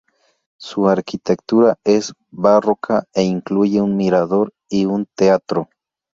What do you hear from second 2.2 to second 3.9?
barroca e incluye